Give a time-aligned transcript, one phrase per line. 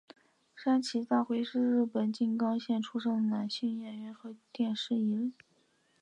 [0.55, 5.31] 山崎大辉是日本静冈县出生的男性演员和电视艺人。